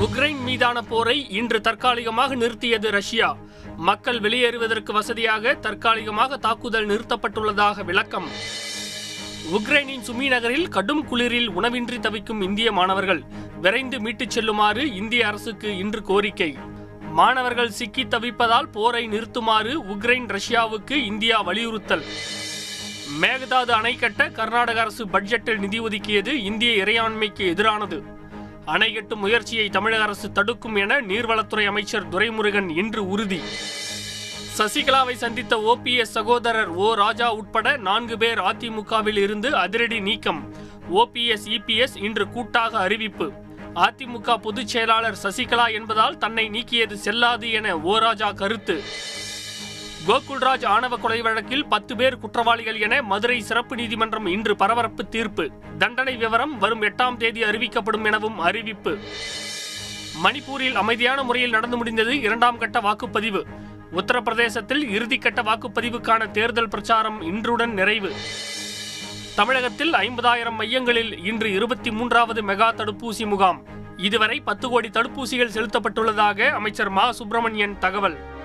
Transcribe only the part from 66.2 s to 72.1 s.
தேர்தல் பிரச்சாரம் இன்றுடன் நிறைவு. தமிழகத்தில் ஐம்பதாயிரம் மையங்களில் இன்று இருபத்தி